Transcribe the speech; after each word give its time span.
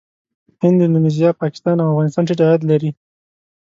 هند، 0.61 0.79
اندونیزیا، 0.85 1.29
پاکستان 1.41 1.77
او 1.79 1.89
افغانستان 1.93 2.23
ټيټ 2.27 2.39
عاید 2.45 2.61
لري. 2.71 2.89